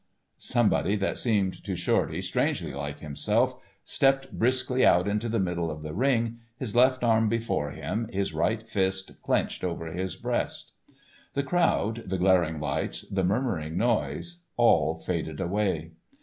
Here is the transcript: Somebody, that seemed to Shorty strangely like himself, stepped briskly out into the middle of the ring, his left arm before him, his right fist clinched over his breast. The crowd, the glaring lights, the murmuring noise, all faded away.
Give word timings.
Somebody, 0.39 0.95
that 0.95 1.19
seemed 1.19 1.63
to 1.63 1.75
Shorty 1.75 2.23
strangely 2.23 2.73
like 2.73 3.01
himself, 3.01 3.61
stepped 3.83 4.31
briskly 4.33 4.83
out 4.83 5.07
into 5.07 5.29
the 5.29 5.39
middle 5.39 5.69
of 5.69 5.83
the 5.83 5.93
ring, 5.93 6.39
his 6.57 6.75
left 6.75 7.03
arm 7.03 7.29
before 7.29 7.69
him, 7.69 8.09
his 8.11 8.33
right 8.33 8.67
fist 8.67 9.21
clinched 9.21 9.63
over 9.63 9.85
his 9.93 10.15
breast. 10.15 10.71
The 11.35 11.43
crowd, 11.43 11.97
the 12.07 12.17
glaring 12.17 12.59
lights, 12.59 13.03
the 13.11 13.23
murmuring 13.23 13.77
noise, 13.77 14.41
all 14.57 14.97
faded 14.97 15.39
away. 15.39 15.91